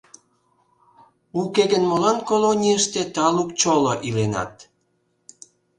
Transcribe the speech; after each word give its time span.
Уке 1.41 1.63
гын 1.71 1.83
молан 1.89 2.17
колонийыште 2.29 3.01
талук 3.15 3.49
чоло 3.61 3.93
иленат? 4.07 4.53